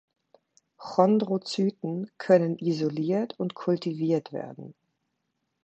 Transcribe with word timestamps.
Chondrozyten 0.79 2.09
können 2.17 2.57
isoliert 2.57 3.35
und 3.39 3.53
kultiviert 3.53 4.33
werden. 4.33 4.73